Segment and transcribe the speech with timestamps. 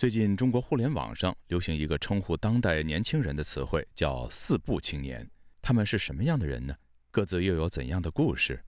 [0.00, 5.30] 最近，中国互联网上流行一个称呼当代年轻人的词汇，叫“四不青年”。
[5.60, 6.74] 他们是什么样的人呢？
[7.10, 8.64] 各自又有怎样的故事？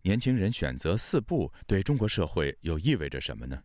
[0.00, 3.62] 年轻人选择“四不”对中国社会又意味着什么呢？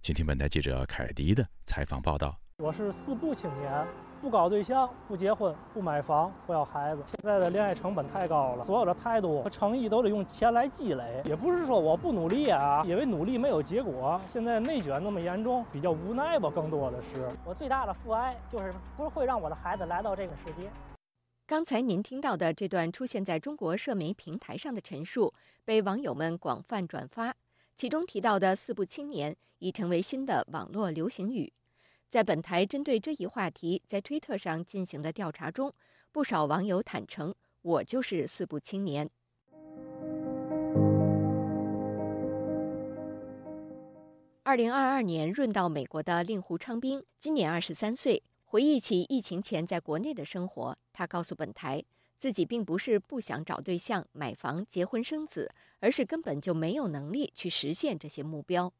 [0.00, 2.40] 请听本台记者凯迪的采访报道。
[2.62, 3.86] 我是“四不青年”。
[4.22, 7.02] 不搞对象，不结婚，不买房，不要孩子。
[7.06, 11.22] 现在的恋爱成本太高了，所有的态度和诚意都得用钱来积累。
[11.26, 14.18] 也不是说我不努力啊，因为努力没有结果。
[14.26, 16.48] 现在内卷那么严重，比较无奈吧。
[16.48, 20.70] 更多的是，我最大的父爱就是不是会让我的孩子来到这个世界。
[21.46, 25.34] 刚才您听到的这段出现在中国社媒平台上的陈述，
[25.66, 27.34] 被网友们广泛转发，
[27.74, 31.52] 其中提到的“四不青年”已成为新的网络流行语。
[32.08, 35.74] 在本台针对这一话题在推特上进行的调查中，
[36.12, 39.10] 不少网友坦诚：“我就是四不青年。”
[44.44, 51.82] 二零二二年润到美国的令狐昌兵今年二十三岁，回忆起疫情前在国内的生活，他告诉本台，
[52.16, 58.72] 自己并不是不想找对象、买房、结婚生子，而是根本就没有能力去实现这些目标。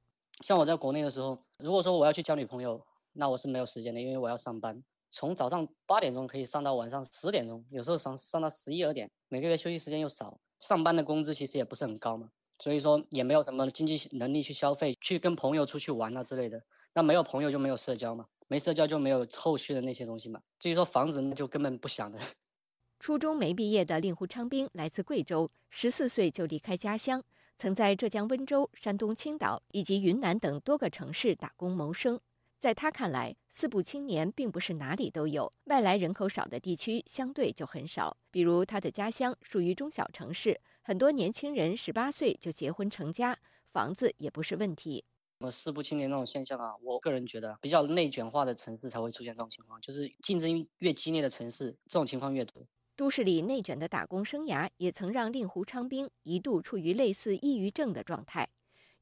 [0.43, 2.81] 像我在国内的时候，如果说我要去交女朋友，
[3.19, 12.31] 那我是没有时间的，因为我要上班，从早上八点钟可以上到晚上十点钟，有时候上上到十一二点，每个月休息时间又少，上班的工资其实也不是很高嘛，
[12.63, 16.63] 所以说也没有什么经济能力去消费，去跟朋友出去玩啊之类的。
[16.93, 20.41] 那没有朋友就没有社交嘛，没社交就没有后续的那些东西嘛。
[20.59, 22.19] 至于说房子，那就根本不想的。
[22.99, 27.23] 初中没毕业的令狐昌兵来自贵州，十四岁就离开家乡，
[27.55, 32.19] 曾在浙江温州、山东青岛以及云南等多个城市打工谋生。
[32.67, 38.17] 在他看来，四不青年并不是哪里都有，外来人口少的地区相对就很少。
[38.33, 43.39] 比如他的家乡属于中小城市，很多年轻人十八岁就结婚成家，
[43.71, 45.05] 房子也不是问题。
[45.39, 52.67] 呃，四不青年那种现象啊，我个人觉得比较内卷化的城市才会出现这种情况，就是竞争越激烈的城市，这种情况越多。
[52.97, 58.49] 都市里内卷的打工生涯，也曾让令狐昌兵一度处于类似抑郁症的状态，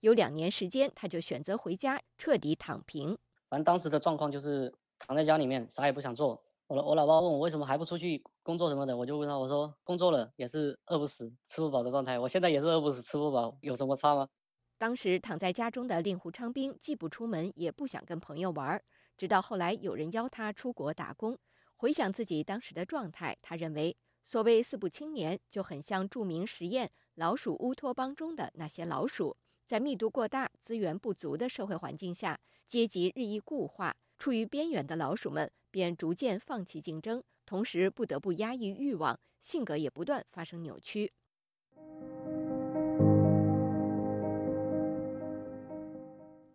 [0.00, 3.16] 有两年时间，他就选择回家彻底躺平。
[3.49, 6.43] 反正当时的状况就是躺在家里面，啥也不想做。
[6.66, 12.19] 我我老爸问我为什么还不出去工作什么的，我就问他，我说工作了也是饿不死、吃不饱的状态。
[12.19, 14.28] 我现在也是饿不死、吃不饱，有什么差吗？
[14.78, 18.83] 当时躺在家中的令狐昌兵既不出门，也不想跟朋友玩。
[19.16, 21.38] 直到后来有人邀他出国打工，
[21.77, 29.37] 回想自己当时的状态，他认为所谓四不青年就很像著名实验老鼠乌托邦中的那些老鼠。
[29.66, 41.12] 在密度过大、资源不足的社会环境下，阶级日益固化，处于边缘的老鼠们便逐渐放弃竞争，同时不得不压抑欲望，性格也不断发生扭曲。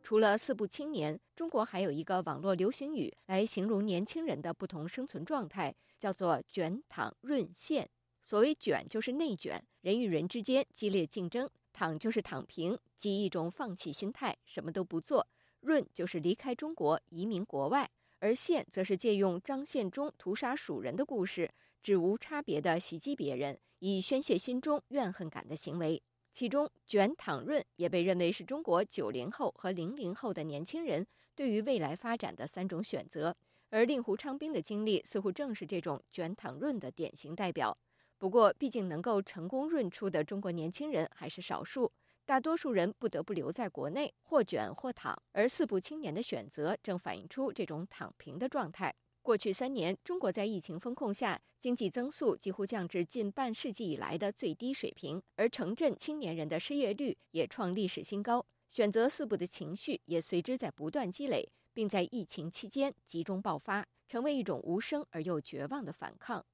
[0.02, 7.88] 除了“四不青年”，中国还有一个网络流行语来形容年轻人的不同生存状态，叫做“卷躺润现”。
[8.24, 11.48] 所谓“卷”，就是内卷，人与人之间激烈竞争。
[11.80, 15.26] 躺就是躺平，即一种放弃心态，什么都不做；
[15.62, 17.86] 润就是离开中国，移民国外；
[18.20, 21.50] 而现则是借用张献忠屠杀蜀人的故事，
[21.82, 26.04] 指无差别的袭击别人，以宣泄心中怨恨感的行为。
[26.30, 33.34] 其中，卷躺润也被认为是中国九零后和零零后的年轻人对于未来发展的三种选择。
[33.70, 37.78] 而令狐昌兵的经历似乎正是这种卷躺润的典型代表。
[38.20, 41.90] 不过，毕竟能够成功润出的中国年轻人还是少数，
[42.26, 45.18] 大多数人不得不留在国内，或卷或躺。
[45.32, 48.94] 而四不青年的选择正反映出这种躺平的状态。
[49.22, 58.46] 过去三年，中国在疫情风控下，经济增速几乎降至近半世纪以来的最低水平，而城镇青年人的失业率也创历史新高。
[58.68, 66.46] 选择四不的情绪也随之在不断积累，并在疫情期间集中爆发，成为一种无声而又绝望的反抗。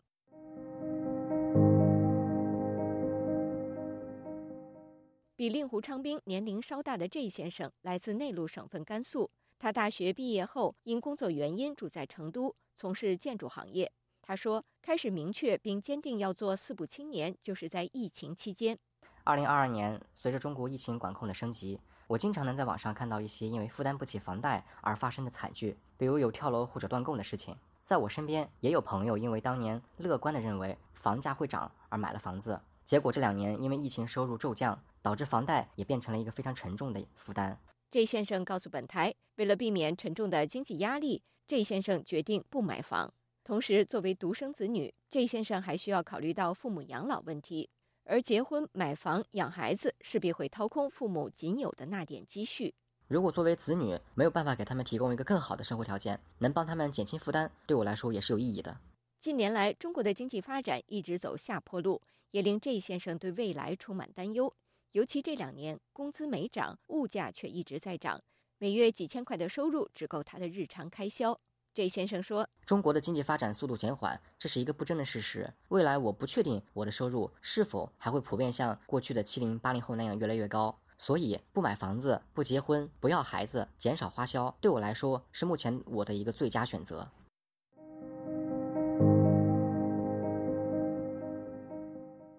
[5.37, 9.29] 比令狐昌兵年龄稍大的这先生来自内陆省份甘肃。
[9.59, 13.91] 他大学毕业后因工作原因住在成都，从事建筑行业。
[14.21, 18.77] 他说，开始明确并坚定要做四不青年，就是在疫情期间。
[19.25, 27.53] 二零二二年，随着中国疫情管控的升级，我经常能在网上看到一些因为负担不起房贷而发生的惨剧，比如有跳楼或者断供的事情。
[27.83, 34.81] 在我身边，也有朋友因为当年乐观地认为房价会涨而买了房子，结果这两年因为疫情收入骤降。
[35.05, 37.59] 导致房贷也变成了一个非常沉重的负担。
[37.91, 43.13] 这先生告诉本台，为了避免沉重的经济压力，这先生决定不买房。
[43.43, 47.69] 同时，作为独生子女，这先生还需要考虑到父母养老问题。
[48.05, 52.73] 而结婚、买房、养孩子，势必会掏空父母仅有的那点积蓄。
[53.07, 58.75] 如果作为子女没有办法给他们提供一个更好的生活条件，能帮他们减轻负担，对我来说也是有意义的。
[59.19, 64.51] 近年来，中国的经济发展一直走下坡路，也令这先生对未来充满担忧。
[64.95, 68.23] 尤其这两年，工资没涨，物价却一直在涨，
[68.59, 71.37] 每月几千块的收入只够他的日常开销。
[71.73, 75.53] 这先生说：“中国的经济发展速度减缓，这是一个不争的事实。
[75.67, 87.05] 未来我不确定我的收入是否还会普遍像过去的七零八零后那样越来越高。”所以，不买房子、不结婚、不要孩子、减少花销，对我来说是目前我的一个最佳选择。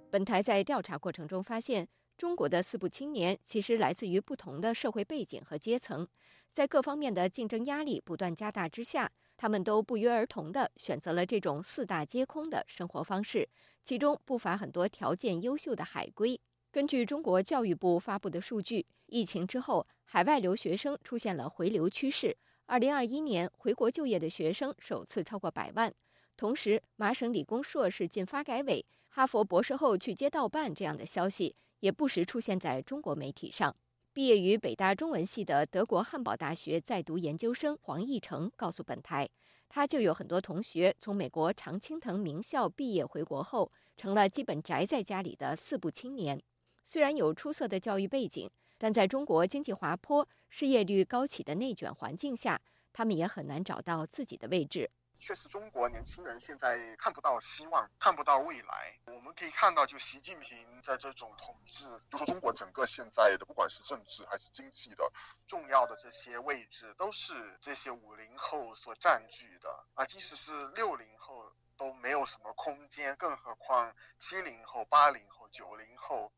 [0.08, 1.86] 本台在调查过程中发现，
[2.16, 6.08] 中国的四部青年其实来自于不同的社会背景和阶层，
[6.50, 13.46] 在各方面的竞争压力不断加大之下，他们都不约而同地选择了这种四大皆空的生活方式，
[13.84, 16.40] 其中不乏很多条件优秀的海归。
[16.72, 22.34] 根据中国教育部发布的数据，疫情之后，海外留学生出现了回流趋势。
[22.64, 25.92] 二零二一年回国就业的学生首次超过百万。
[26.36, 33.74] 同时，麻省理工硕士进发改委，哈佛博士后去街道办这样的消息也不时出现在中国媒体上。
[34.12, 39.28] 毕业于北大中文系的德国汉堡大学在读研究生黄义成告诉本台，
[39.68, 46.42] 他就有很多同学从美国常青藤名校毕业回国后，成了基本宅在家里的四部青年。
[46.82, 48.48] 虽然有出色的教育背景，
[48.78, 52.58] 但在中国经济滑坡、失业率高企的内卷环境下，
[52.92, 54.90] 他们也很难找到自己的位置。
[55.18, 58.98] 确实，中国年轻人现在看不到希望，看不到未来。
[59.06, 65.10] 我们可以看到，就习近平在这种统治，就说中国整个现在的，不管是政治还是经济的
[65.46, 70.04] 重要的这些位置，都是这些五零后所占据的啊。
[70.04, 76.30] 即使是六零后都没有什么空间，更何况七零后、八零后、九零后。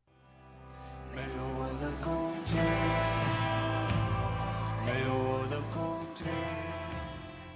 [1.13, 1.91] 没有我的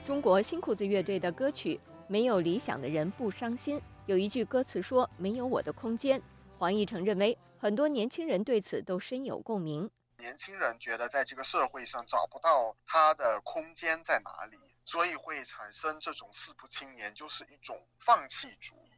[0.06, 1.78] 中国新裤子乐队的歌曲
[2.08, 6.22] 《没有理想的人不伤心》有一句歌词说：“没有我的空间。”
[6.60, 9.90] 黄义成认为，很多年轻人对此都深有共鸣。
[10.18, 18.90] 年轻人觉得在这个社会上找不到他的空间在哪里，所以会产生这种四不青年，就是一种放弃主义。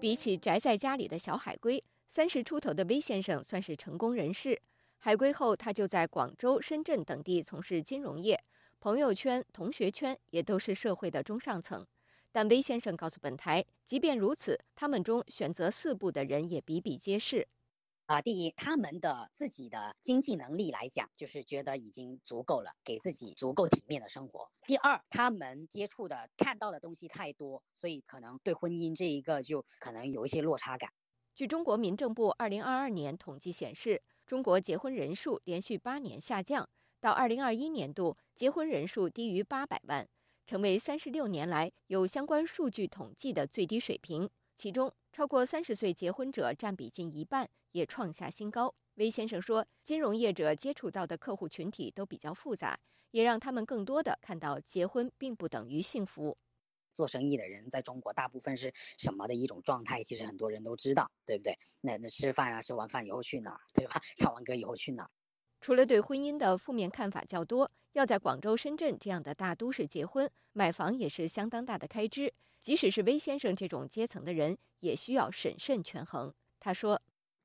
[0.00, 4.60] 比起宅在家里的小海龟，三十出头的威先生算是成功人士。
[5.00, 8.42] 海归后，他就在广州、深圳等地从事金融业，
[8.80, 11.86] 朋友圈、同学圈也都是社会的中上层。
[12.32, 17.46] 但威先生告诉本台，即便如此，他们中选择四步的人也比比皆是。
[18.06, 24.50] 啊，第一，他们的自己的经济能力来讲，就是觉得已经足够了，给自己足够体面的生活。
[24.66, 30.90] 第二，他们接触的、看到的东西太多，所以可能对婚姻这一个就可能有一些落差感。
[31.34, 36.68] 据中国民政部二零二二年统计显示，中国结婚人数连续八年下降，
[37.00, 40.06] 到二零二一年度，结婚人数低于八百万，
[40.44, 44.28] 成为三十六年来有相关数据统计的最低水平。
[44.54, 48.74] 其中，超过三十岁结婚者占比近一半，也创下新高。
[48.96, 52.78] 威先生说，金融业者接触到的客户群体都比较复杂，
[53.12, 56.36] 也让他们更多的看到结婚并不等于幸福。
[56.98, 60.02] 做生意的人在中国大部分是什么的一种状态？
[60.02, 61.56] 其实很多人都知道，对不对？
[61.80, 64.00] 那那吃饭啊，吃完饭以后去哪儿，对吧？
[64.18, 65.10] 唱完歌以后去哪儿？
[65.60, 72.34] 除了对婚姻的负面看法较多，要在广州、深圳这样的大都市结婚、买房也是相当大的开支。
[72.60, 76.34] 即使是威先生这种阶层的人，也需要审慎权衡。
[76.58, 77.00] 他说：“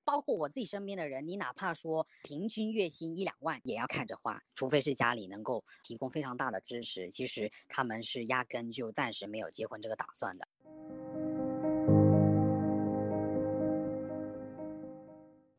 [0.06, 4.42] 包括我自己身边的人，你哪怕说平均月薪一两万，也要看着花。
[4.54, 10.48] 除非是家里能够提供非常大的支持，其实他们是压根就暂时没有结婚这个打算的。”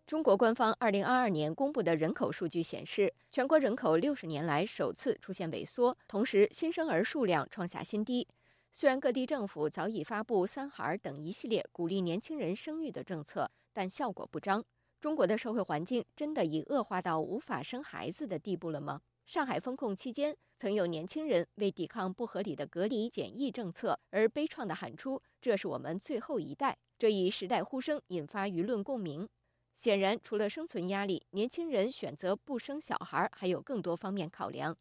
[0.06, 8.28] 中国官方二零二二年公布的人口数据显示，全国人口六十年来首次出现萎缩，同时新生儿数量创下新低。
[8.70, 14.64] 虽然各地政府早已发布“三孩”等一系列鼓励年轻人生育的政策，但效果不彰。
[14.98, 19.02] 中国的社会环境真的已恶化到无法生孩子的地步了吗？
[19.26, 29.28] 上海封控期间，曾有年轻人为抵抗不合理的隔离检疫政策而悲怆地喊出：“这是我们最后一代。”这一时代呼声引发舆论共鸣。
[29.72, 34.76] 显然，除了生存压力，年轻人选择不生小孩还有更多方面考量。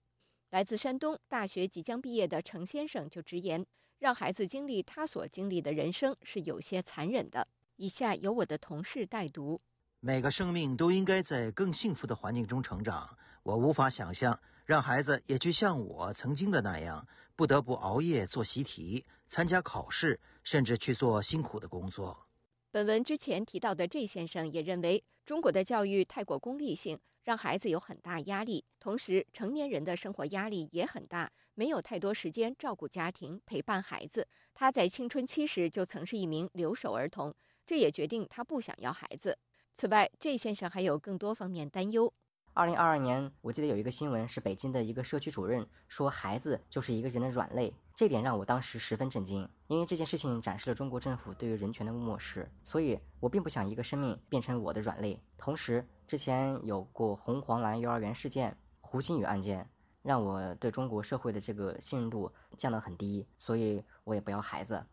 [0.51, 3.65] 来自山东大学即将毕业的程先生就直言。
[3.99, 7.47] 让孩子经历他所经历的人生是有些残忍的。
[7.77, 9.59] 以下由我的同事代读：
[9.99, 13.17] 每个生命都应该在更幸福的环境中成长。
[13.41, 22.27] 我无法想象让孩子也去像我曾经的那样，不得不熬夜做习题、参加考试，甚至去做辛苦的工作。
[22.69, 28.63] 本文之前提到的这先生也认为，中国的教育太过功利性，让孩子有很大压力。
[28.79, 34.27] 同时，成年人的生活压力也很大，没有太多时间照顾家庭、陪伴孩子。
[34.53, 37.33] 他在青春期时就曾是一名留守儿童，
[37.65, 39.37] 这也决定他不想要孩子。
[39.73, 42.13] 此外，这先生还有更多方面担忧。
[42.55, 52.47] 二零二二年，我记得有一个新闻是北京的一个社区主任说，孩子就是一个人的软肋，这点让我当时十分震惊，因为这件事情展示了中国政府对于人权的漠视。
[52.63, 55.19] 所以我并不想一个生命变成我的软肋。
[55.35, 59.67] 同时，之前有过红黄蓝幼儿园事件、胡鑫宇案件，
[60.03, 64.85] 让我对中国社会的这个信任度降得很低，所以我也不要孩子。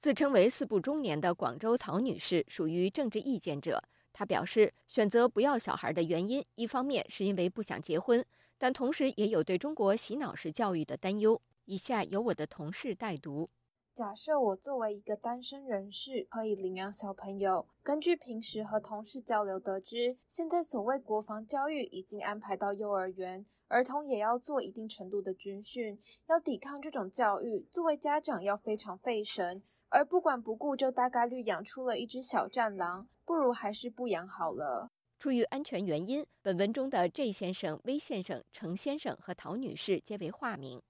[0.00, 3.84] 自称为“四不中年”的广州曹女士属于政治意见者。
[4.14, 8.24] 她表示，选择不要小孩的原因，一方面是因为不想结婚，
[8.56, 11.38] 但同时也有对中国洗脑式教育的担忧。
[11.66, 13.50] 以下由我的同事代读：
[13.92, 17.66] 假设我作为一个单身人士，可以领养小朋友。
[17.82, 26.00] 根据平时和同事交流得知，现在所谓国防教育已经安排到幼儿园，儿童也要做一定程度的军训。
[26.26, 33.06] 要抵抗这种教育，作为家长要非常费神，而不管不顾就大概率养出了一只小战狼。
[33.24, 34.90] 不如还是不养好了。
[35.18, 40.82] 出于安全原因，本文中的 J 先生、V 先生、程先生和陶女士皆为化名。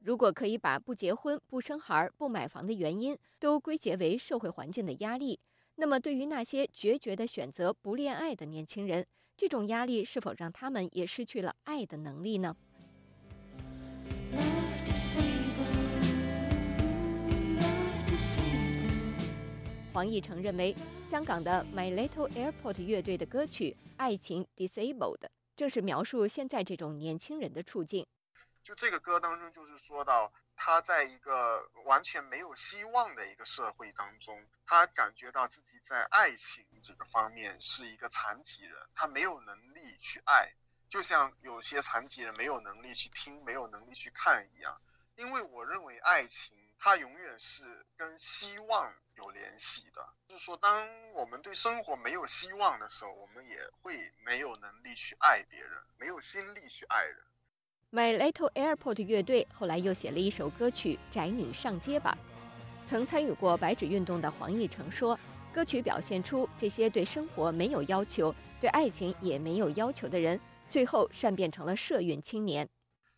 [0.00, 5.38] 如果可以把不结婚、不生孩、不买房的原因都归结为社会环境的压力，
[5.76, 12.56] 那么对于那些决绝的选择不恋爱的年轻人，这种压力是否让他们也失去了爱的能力呢？
[20.00, 20.74] 黄义成认为，
[21.06, 25.18] 香港的 My Little Airport 乐队的歌曲《爱情 Disabled》
[25.54, 28.06] 正是描述现在这种年轻人的处境。
[28.64, 40.50] 就这个歌当中，就是说到他在一个完全没有希望的一个社会当中，他感觉到自己在爱情这个方面是一个残疾人，他没有能力去爱，
[40.88, 44.80] 就像有些残疾人没有能力去听、没有能力去看一样。
[45.20, 46.56] 因为我认为爱情。
[46.82, 57.16] 它永远是跟希望有联系的，就是说，当我们对生活没有希望的时候，我们也会没有能力去爱别人，没有心力去爱人。
[57.92, 62.16] My Little Airport 乐队后来又写了一首歌曲《宅女上街吧》。
[62.88, 65.20] 曾参与过白纸运动的黄义成说，
[65.52, 72.66] 歌曲表现出这些对生活没有要求、对爱情也没有要求的人，最后善变成了社运青年。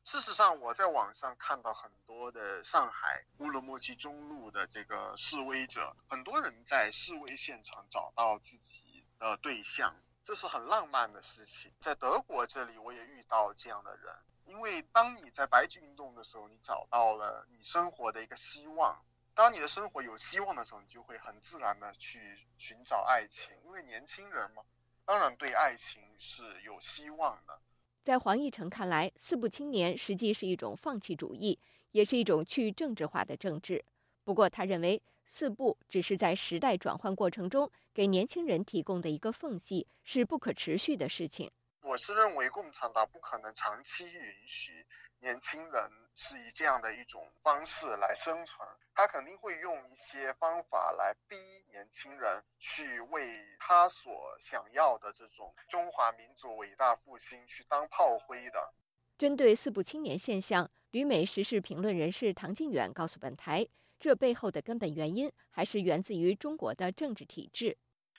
[0.04, 9.94] 事实上，我在网上看到很多的上海乌鲁木齐中路的这个示威者，很多人在示威现场找到自己的对象，
[10.24, 11.72] 这是很浪漫的事情。
[11.80, 19.02] 在德国这里，我也遇到这样的人，因为当你在白纸运动的时候，你找到了你生活的一个希望。
[19.34, 24.62] 当你的生活有希望的时候，你就会很自然的去寻找爱情，因为年轻人嘛，
[25.06, 27.58] 当然对爱情是有希望的。
[28.02, 31.56] 在黄毅成看来，四不青年实际是一种放弃主义，
[31.92, 33.84] 也是一种去政治化的政治。
[34.24, 41.48] 不过，他认为四不只是在时代转换过程中给年轻人提供的一个缝隙，是不可持续的事情。
[41.82, 44.84] 我是认为，共产党不可能长期允许
[45.20, 45.90] 年轻人。
[46.14, 51.36] 是以这样的一种方式来生存，他肯定会用一些方法来逼
[51.68, 58.72] 年轻人去为他所想要的这种中华民族伟大复兴去当炮灰的。
[59.16, 63.66] 针对四不青年现象，旅美时事评论人士唐靖远告诉本台，
[63.98, 67.78] 这背后的根本原因还是源自于中国的政治体制。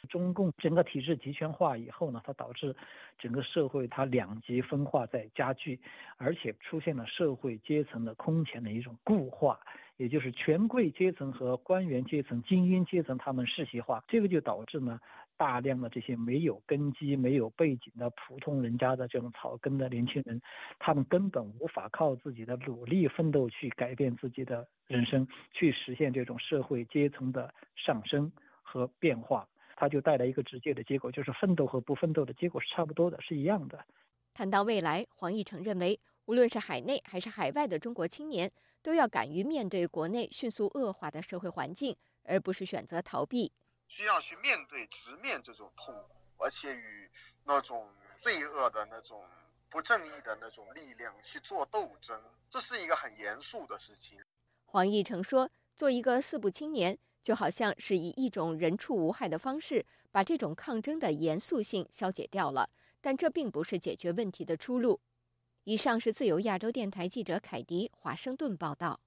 [0.09, 2.75] 中共整个体制集权化以后呢，它导致
[3.17, 5.79] 整个社会它两极分化在加剧，
[6.17, 9.59] 而且出现了社会阶层的空前的一种固化，
[9.97, 14.99] 也就是权贵阶层和官员阶层、精英阶层他们世袭化，这个就导致呢
[15.37, 20.41] 大量的这些没有根基、没有背景的普通人家的这种草根的年轻人，
[20.79, 28.31] 他们根本无法靠自己的努力奋斗去改变自己的人生，去实现这种社会阶层的上升
[28.61, 29.47] 和变化。
[29.75, 33.83] 它就带来一个直接的结果，就是奋斗和不奋斗的结果是差不多的，是一样的。
[34.33, 38.51] 谈到未来，黄义成认为，无论是海内还是海外的中国青年，
[38.81, 43.51] 都要敢于面对国内迅速恶化的社会环境，而不是选择逃避。
[43.87, 47.09] 需要去面对、直面这种痛苦，而且与
[47.43, 47.87] 那种
[48.19, 49.23] 罪恶的那种
[49.69, 54.19] 不正义的那种力量去做斗争，这是一个很严肃的事情。
[54.65, 64.99] 黄义成说：“做一个四不青年。”就好像是以一种人畜无害的方式，把这种抗争的严肃性消解掉了，但这并不是解决问题的出路。
[65.63, 68.99] 以上是自由亚洲电台记者凯迪华盛顿报道。